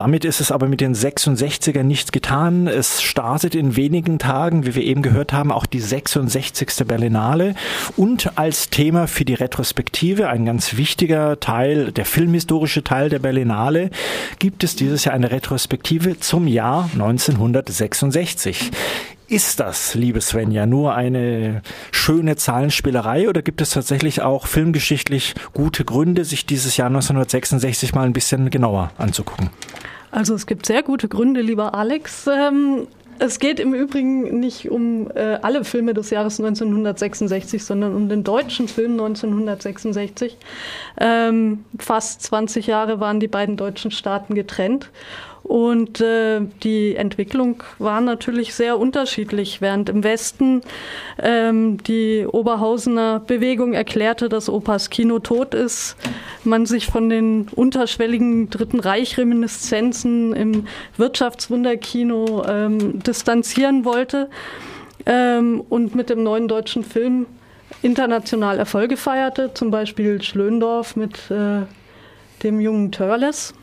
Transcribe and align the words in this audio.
Damit 0.00 0.24
ist 0.24 0.40
es 0.40 0.52
aber 0.52 0.68
mit 0.68 0.80
den 0.80 0.94
66er 0.94 1.82
nichts 1.82 2.12
getan. 2.12 2.68
Es 2.68 3.02
startet 3.02 3.56
in 3.56 3.74
wenigen 3.74 4.20
Tagen, 4.20 4.64
wie 4.64 4.76
wir 4.76 4.84
eben 4.84 5.02
gehört 5.02 5.32
haben, 5.32 5.50
auch 5.50 5.66
die 5.66 5.80
66. 5.80 6.86
Berlinale 6.86 7.56
und 7.96 8.38
als 8.38 8.70
Thema 8.70 9.08
für 9.08 9.24
die 9.24 9.34
Retrospektive, 9.34 10.28
ein 10.28 10.44
ganz 10.44 10.76
wichtiger 10.76 11.40
Teil, 11.40 11.90
der 11.90 12.04
filmhistorische 12.04 12.84
Teil 12.84 13.08
der 13.08 13.18
Berlinale, 13.18 13.90
gibt 14.38 14.62
es 14.62 14.76
dieses 14.76 15.04
Jahr 15.04 15.16
eine 15.16 15.32
Retrospektive 15.32 16.20
zum 16.20 16.46
Jahr 16.46 16.88
1966. 16.92 18.70
Ist 19.26 19.58
das, 19.58 19.94
liebe 19.94 20.20
Svenja, 20.20 20.64
nur 20.64 20.94
eine 20.94 21.60
schöne 21.90 22.36
Zahlenspielerei 22.36 23.28
oder 23.28 23.42
gibt 23.42 23.60
es 23.60 23.70
tatsächlich 23.70 24.22
auch 24.22 24.46
filmgeschichtlich 24.46 25.34
gute 25.52 25.84
Gründe, 25.84 26.24
sich 26.24 26.46
dieses 26.46 26.76
Jahr 26.76 26.86
1966 26.86 27.94
mal 27.94 28.06
ein 28.06 28.12
bisschen 28.12 28.48
genauer 28.48 28.92
anzugucken? 28.96 29.50
Also 30.10 30.34
es 30.34 30.46
gibt 30.46 30.66
sehr 30.66 30.82
gute 30.82 31.08
Gründe, 31.08 31.40
lieber 31.40 31.74
Alex. 31.74 32.26
Ähm, 32.26 32.86
es 33.20 33.40
geht 33.40 33.58
im 33.58 33.74
Übrigen 33.74 34.38
nicht 34.38 34.70
um 34.70 35.10
äh, 35.14 35.38
alle 35.42 35.64
Filme 35.64 35.92
des 35.92 36.10
Jahres 36.10 36.38
1966, 36.38 37.64
sondern 37.64 37.94
um 37.94 38.08
den 38.08 38.22
deutschen 38.22 38.68
Film 38.68 38.92
1966. 38.92 40.36
Ähm, 41.00 41.64
fast 41.78 42.22
20 42.22 42.68
Jahre 42.68 43.00
waren 43.00 43.18
die 43.18 43.28
beiden 43.28 43.56
deutschen 43.56 43.90
Staaten 43.90 44.34
getrennt. 44.34 44.90
Und 45.42 46.00
äh, 46.00 46.40
die 46.62 46.96
Entwicklung 46.96 47.62
war 47.78 48.00
natürlich 48.00 48.54
sehr 48.54 48.78
unterschiedlich. 48.78 49.60
Während 49.60 49.88
im 49.88 50.04
Westen 50.04 50.60
ähm, 51.22 51.82
die 51.84 52.26
Oberhausener 52.30 53.20
Bewegung 53.20 53.72
erklärte, 53.72 54.28
dass 54.28 54.48
Opas 54.48 54.90
Kino 54.90 55.20
tot 55.20 55.54
ist, 55.54 55.96
man 56.44 56.66
sich 56.66 56.86
von 56.86 57.08
den 57.08 57.48
unterschwelligen 57.54 58.50
Dritten 58.50 58.80
Reich-Reminiszenzen 58.80 60.34
im 60.34 60.66
Wirtschaftswunderkino 60.96 62.44
ähm, 62.46 63.02
distanzieren 63.02 63.84
wollte 63.84 64.28
ähm, 65.06 65.62
und 65.68 65.94
mit 65.94 66.10
dem 66.10 66.22
neuen 66.22 66.48
deutschen 66.48 66.84
Film 66.84 67.26
international 67.82 68.58
Erfolge 68.58 68.96
feierte, 68.96 69.52
zum 69.54 69.70
Beispiel 69.70 70.20
Schlöndorf 70.22 70.96
mit 70.96 71.30
äh, 71.30 71.62
dem 72.42 72.60
jungen 72.60 72.92
Törles 72.92 73.54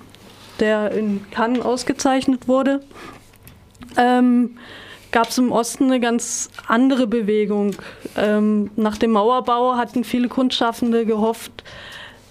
der 0.60 0.92
in 0.92 1.26
Cannes 1.32 1.62
ausgezeichnet 1.62 2.48
wurde, 2.48 2.82
ähm, 3.98 4.58
gab 5.12 5.30
es 5.30 5.38
im 5.38 5.52
Osten 5.52 5.86
eine 5.86 6.00
ganz 6.00 6.50
andere 6.68 7.08
Bewegung. 7.08 7.76
Ähm, 8.18 8.70
nach 8.76 8.98
dem 8.98 9.12
Mauerbau 9.12 9.76
hatten 9.78 10.04
viele 10.04 10.28
Kunstschaffende 10.28 11.06
gehofft, 11.06 11.64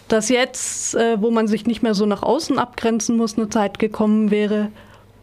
dass 0.08 0.28
jetzt, 0.28 0.94
äh, 0.94 1.20
wo 1.20 1.31
man 1.31 1.48
sich 1.48 1.66
nicht 1.66 1.83
mehr 1.83 1.94
so 1.94 2.05
nach 2.05 2.22
außen 2.22 2.58
abgrenzen 2.58 3.16
muss, 3.16 3.39
eine 3.39 3.48
Zeit 3.48 3.78
gekommen 3.78 4.31
wäre, 4.31 4.70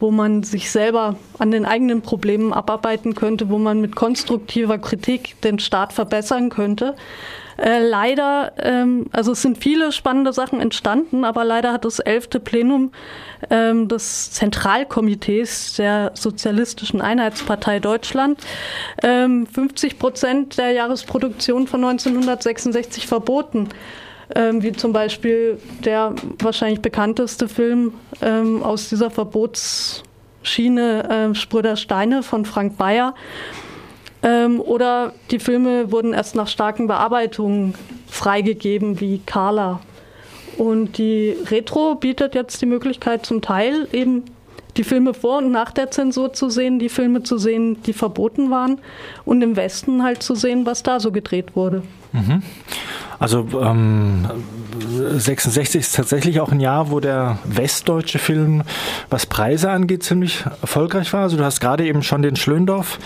wo 0.02 0.12
man 0.12 0.44
sich 0.44 0.72
selber 0.72 1.16
an 1.38 1.52
den 1.52 1.66
eigenen 1.66 2.02
Problemen 2.02 2.54
abarbeiten 2.54 3.16
könnte, 3.16 3.50
wo 3.50 3.58
man 3.58 3.80
mit 3.80 3.96
konstruktiver 3.96 4.78
Kritik 4.78 5.40
den 5.42 5.60
Staat 5.60 5.94
verbessern 5.94 6.50
könnte. 6.50 6.96
Äh, 7.58 7.88
leider, 7.88 8.54
ähm, 8.58 9.06
also 9.12 9.34
es 9.34 9.44
sind 9.44 9.60
viele 9.60 9.92
spannende 9.92 10.34
Sachen 10.34 10.60
entstanden, 10.60 11.24
aber 11.24 11.44
leider 11.46 11.72
hat 11.72 11.86
das 11.86 12.00
elfte 12.00 12.40
Plenum 12.40 12.92
ähm, 13.52 13.88
des 13.88 14.32
Zentralkomitees 14.32 15.76
der 15.76 16.12
Sozialistischen 16.16 17.02
Einheitspartei 17.02 17.80
Deutschland 17.80 18.40
ähm, 19.04 19.46
50 19.46 20.00
Prozent 20.00 20.58
der 20.58 20.72
Jahresproduktion 20.72 21.68
von 21.68 21.84
1966 21.84 23.06
verboten. 23.06 23.70
Ähm, 24.36 24.64
wie 24.64 24.72
zum 24.72 24.94
Beispiel 24.94 25.58
der 25.84 26.14
wahrscheinlich 26.40 26.82
bekannteste 26.82 27.48
Film 27.48 27.94
ähm, 28.22 28.64
aus 28.64 28.90
dieser 28.90 29.10
Verbotsschiene, 29.10 31.32
äh, 31.32 31.36
Spröder 31.36 31.76
Steine 31.76 32.24
von 32.24 32.46
Frank 32.46 32.78
Bayer. 32.78 33.16
Ähm, 34.24 34.62
oder 34.62 35.14
die 35.32 35.40
Filme 35.40 35.92
wurden 35.92 36.14
erst 36.14 36.36
nach 36.36 36.48
starken 36.48 36.88
Bearbeitungen 36.88 37.74
freigegeben, 38.08 39.00
wie 39.00 39.20
Carla. 39.26 39.80
Und 40.58 40.98
die 40.98 41.36
Retro 41.50 41.96
bietet 41.96 42.36
jetzt 42.36 42.62
die 42.62 42.68
Möglichkeit, 42.68 43.26
zum 43.26 43.42
Teil 43.42 43.88
eben 43.92 44.24
die 44.78 44.84
Filme 44.84 45.14
vor 45.14 45.40
und 45.40 45.52
nach 45.52 45.72
der 45.72 45.92
Zensur 45.92 46.34
zu 46.34 46.50
sehen, 46.50 46.80
die 46.80 46.90
Filme 46.90 47.24
zu 47.24 47.38
sehen, 47.38 47.82
die 47.84 47.94
verboten 47.94 48.52
waren 48.52 48.80
und 49.26 49.42
im 49.42 49.56
Westen 49.56 50.04
halt 50.04 50.24
zu 50.24 50.36
sehen, 50.36 50.66
was 50.66 50.84
da 50.84 51.00
so 51.00 51.12
gedreht 51.12 51.56
wurde. 51.56 51.84
Mhm. 52.14 52.44
Also 53.22 53.48
ähm, 53.62 54.28
66 54.98 55.80
ist 55.80 55.96
tatsächlich 55.96 56.40
auch 56.40 56.52
ein 56.52 56.60
Jahr, 56.60 56.90
wo 56.90 57.00
der 57.00 57.38
westdeutsche 57.44 58.18
Film, 58.18 58.64
was 59.12 59.28
Preise 59.28 59.70
angeht, 59.70 60.02
ziemlich 60.02 60.44
erfolgreich 60.60 61.14
war. 61.14 61.22
Also 61.22 61.38
du 61.38 61.44
hast 61.44 61.60
gerade 61.60 61.86
eben 61.86 62.02
schon 62.02 62.24
den 62.24 62.36
Schlöndorf 62.36 62.98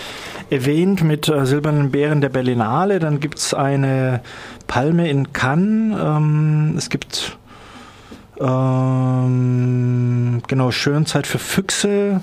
erwähnt 0.50 1.04
mit 1.04 1.28
äh, 1.28 1.46
Silbernen 1.46 1.92
Bären 1.92 2.22
der 2.22 2.30
Berlinale. 2.30 3.00
Dann 3.00 3.20
gibt 3.20 3.40
es 3.40 3.54
eine 3.54 4.22
Palme 4.68 5.10
in 5.10 5.34
Cannes. 5.34 6.00
Ähm, 6.02 6.76
es 6.78 6.90
gibt 6.90 7.38
ähm, 8.40 9.32
genau 10.48 10.72
Schönzeit 10.72 11.28
für 11.28 11.40
Füchse. 11.40 12.22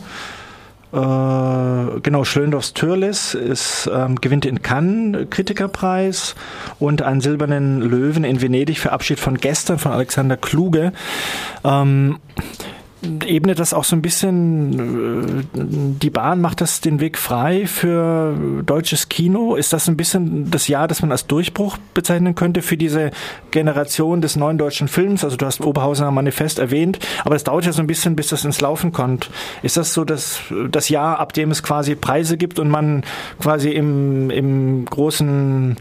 Äh, 0.92 2.00
genau, 2.02 2.24
Schlöndorfs 2.24 2.74
Türles 2.74 3.34
ist, 3.34 3.90
ähm, 3.92 4.20
gewinnt 4.20 4.44
in 4.44 4.60
Cannes 4.60 5.26
Kritikerpreis 5.30 6.34
und 6.78 7.00
einen 7.00 7.22
silbernen 7.22 7.80
Löwen 7.80 8.24
in 8.24 8.42
Venedig 8.42 8.78
für 8.78 8.92
Abschied 8.92 9.18
von 9.18 9.38
gestern 9.38 9.78
von 9.78 9.92
Alexander 9.92 10.36
Kluge. 10.36 10.92
Ähm, 11.64 12.18
ebnet 13.26 13.58
das 13.58 13.74
auch 13.74 13.84
so 13.84 13.96
ein 13.96 14.02
bisschen, 14.02 15.40
äh, 15.40 15.44
die 15.54 16.10
Bahn 16.10 16.40
macht 16.40 16.60
das 16.60 16.80
den 16.80 17.00
Weg 17.00 17.18
frei 17.18 17.66
für 17.66 18.34
deutsches 18.64 19.08
Kino? 19.08 19.56
Ist 19.56 19.72
das 19.72 19.88
ein 19.88 19.96
bisschen 19.96 20.50
das 20.50 20.68
Jahr, 20.68 20.88
das 20.88 21.02
man 21.02 21.10
als 21.10 21.26
Durchbruch 21.26 21.78
bezeichnen 21.94 22.34
könnte 22.34 22.62
für 22.62 22.76
diese 22.76 23.10
Generation 23.50 24.20
des 24.20 24.36
neuen 24.36 24.58
deutschen 24.58 24.88
Films? 24.88 25.24
Also 25.24 25.36
du 25.36 25.46
hast 25.46 25.60
Oberhausener 25.60 26.10
Manifest 26.10 26.58
erwähnt, 26.58 26.98
aber 27.24 27.34
es 27.34 27.44
dauert 27.44 27.66
ja 27.66 27.72
so 27.72 27.82
ein 27.82 27.86
bisschen, 27.86 28.16
bis 28.16 28.28
das 28.28 28.44
ins 28.44 28.60
Laufen 28.60 28.92
kommt. 28.92 29.30
Ist 29.62 29.76
das 29.76 29.94
so 29.94 30.04
das, 30.04 30.40
das 30.70 30.88
Jahr, 30.88 31.18
ab 31.18 31.32
dem 31.32 31.50
es 31.50 31.62
quasi 31.62 31.94
Preise 31.94 32.36
gibt 32.36 32.58
und 32.58 32.68
man 32.68 33.02
quasi 33.40 33.70
im, 33.70 34.30
im 34.30 34.84
großen, 34.84 35.76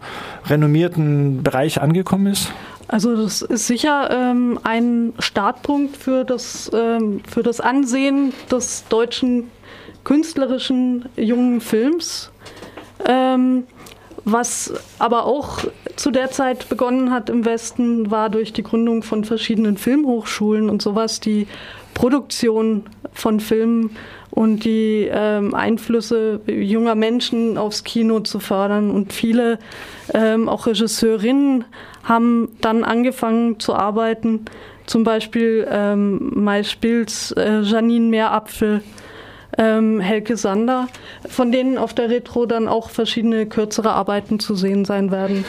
renommierten 0.46 1.44
Bereich 1.44 1.82
angekommen 1.82 2.28
ist? 2.28 2.52
Also 2.92 3.16
das 3.16 3.42
ist 3.42 3.68
sicher 3.68 4.10
ähm, 4.12 4.60
ein 4.64 5.14
Startpunkt 5.20 5.96
für 5.96 6.26
das, 6.26 6.70
ähm, 6.74 7.22
für 7.26 7.42
das 7.42 7.62
Ansehen 7.62 8.34
des 8.52 8.84
deutschen 8.90 9.50
künstlerischen 10.04 11.08
jungen 11.16 11.62
Films. 11.62 12.32
Ähm, 13.06 13.64
was 14.26 14.74
aber 15.00 15.26
auch 15.26 15.60
zu 15.96 16.12
der 16.12 16.32
Zeit 16.32 16.68
begonnen 16.68 17.12
hat 17.12 17.30
im 17.30 17.46
Westen, 17.46 18.12
war 18.12 18.30
durch 18.30 18.52
die 18.52 18.62
Gründung 18.62 19.04
von 19.04 19.24
verschiedenen 19.24 19.78
Filmhochschulen 19.78 20.70
und 20.70 20.82
sowas 20.82 21.22
die 21.22 21.48
Produktion 21.94 22.84
von 23.14 23.40
Filmen 23.40 23.96
und 24.32 24.64
die 24.64 25.10
ähm, 25.12 25.54
Einflüsse 25.54 26.40
junger 26.48 26.96
Menschen 26.96 27.58
aufs 27.58 27.84
Kino 27.84 28.22
zu 28.22 28.40
fördern. 28.40 28.90
Und 28.90 29.14
viele, 29.14 29.60
ähm, 30.14 30.50
auch 30.50 30.66
Regisseurinnen, 30.66 31.66
haben 32.04 32.50
dann 32.62 32.84
angefangen 32.84 33.60
zu 33.60 33.76
arbeiten. 33.76 34.46
Zum 34.86 35.04
Beispiel 35.04 35.68
ähm, 35.70 36.32
Mai 36.34 36.64
Spils, 36.64 37.32
äh, 37.34 37.62
Janine 37.62 38.10
Meerapfel, 38.10 38.82
ähm, 39.58 40.00
Helke 40.00 40.38
Sander, 40.38 40.88
von 41.28 41.52
denen 41.52 41.78
auf 41.78 41.94
der 41.94 42.10
Retro 42.10 42.46
dann 42.46 42.68
auch 42.68 42.90
verschiedene 42.90 43.46
kürzere 43.46 43.92
Arbeiten 43.92 44.40
zu 44.40 44.56
sehen 44.56 44.86
sein 44.86 45.12
werden. 45.12 45.46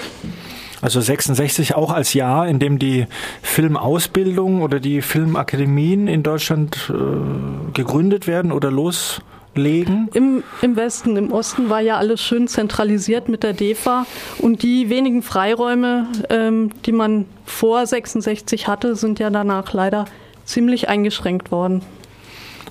Also 0.82 1.00
66 1.00 1.76
auch 1.76 1.92
als 1.92 2.12
Jahr, 2.12 2.48
in 2.48 2.58
dem 2.58 2.78
die 2.80 3.06
Filmausbildung 3.40 4.62
oder 4.62 4.80
die 4.80 5.00
Filmakademien 5.00 6.08
in 6.08 6.24
Deutschland 6.24 6.92
äh, 6.92 7.72
gegründet 7.72 8.26
werden 8.26 8.50
oder 8.50 8.70
los 8.72 9.22
legen? 9.54 10.08
Im, 10.12 10.42
Im 10.60 10.74
Westen, 10.74 11.16
im 11.16 11.30
Osten 11.30 11.70
war 11.70 11.80
ja 11.80 11.98
alles 11.98 12.20
schön 12.20 12.48
zentralisiert 12.48 13.28
mit 13.28 13.44
der 13.44 13.52
DEFA 13.52 14.06
und 14.38 14.64
die 14.64 14.90
wenigen 14.90 15.22
Freiräume, 15.22 16.08
ähm, 16.30 16.70
die 16.84 16.92
man 16.92 17.26
vor 17.44 17.86
66 17.86 18.66
hatte, 18.66 18.96
sind 18.96 19.20
ja 19.20 19.30
danach 19.30 19.72
leider 19.72 20.06
ziemlich 20.44 20.88
eingeschränkt 20.88 21.52
worden. 21.52 21.82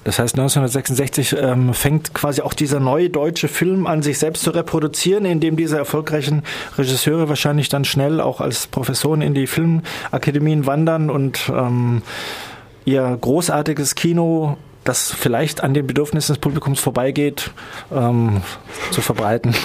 Das 0.04 0.18
heißt, 0.18 0.34
1966 0.36 1.36
ähm, 1.40 1.74
fängt 1.76 2.14
quasi 2.14 2.42
auch 2.42 2.54
dieser 2.54 2.80
neue 2.80 3.10
deutsche 3.10 3.48
Film 3.48 3.86
an, 3.86 4.02
sich 4.02 4.18
selbst 4.18 4.44
zu 4.44 4.50
reproduzieren, 4.50 5.26
indem 5.26 5.58
diese 5.58 5.78
erfolgreichen 5.78 6.44
Regisseure 6.78 7.30
wahrscheinlich 7.30 7.70
dann 7.70 7.86
schnell 7.86 8.20
auch 8.20 8.42
als 8.42 8.66
Professoren 8.66 9.22
in 9.22 9.36
die 9.36 9.46
Filmakademien 9.46 10.66
wandern 10.66 11.12
und 11.12 11.52
ähm, 11.56 12.02
ihr 12.86 13.16
großartiges 13.22 13.94
Kino 13.94 14.58
das 14.84 15.12
vielleicht 15.12 15.64
an 15.64 15.74
den 15.74 15.86
Bedürfnissen 15.86 16.34
des 16.34 16.40
Publikums 16.40 16.80
vorbeigeht, 16.80 17.52
ähm, 17.94 18.42
zu 18.92 19.02
verbreiten. 19.02 19.54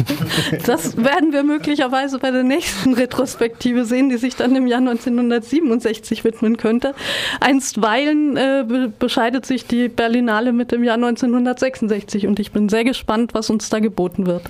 Das 0.67 0.97
werden 0.97 1.33
wir 1.33 1.43
möglicherweise 1.43 2.19
bei 2.19 2.31
der 2.31 2.43
nächsten 2.43 2.95
Retrospektive 2.95 3.85
sehen, 3.85 4.09
die 4.09 4.17
sich 4.17 4.37
dann 4.37 4.55
im 4.57 4.67
Jahr 4.67 4.79
1967 4.79 6.25
widmen 6.25 6.57
könnte. 6.57 6.95
Einstweilen 7.41 8.37
äh, 8.37 8.65
bescheidet 8.99 9.47
sich 9.47 9.67
die 9.67 9.89
Berlinale 9.89 10.53
mit 10.53 10.73
dem 10.73 10.83
Jahr 10.83 10.97
1966 10.97 12.27
und 12.27 12.41
ich 12.41 12.53
bin 12.53 12.69
sehr 12.69 12.85
gespannt, 12.85 13.35
was 13.35 13.51
uns 13.51 13.69
da 13.69 13.79
geboten 13.79 14.27
wird. 14.27 14.43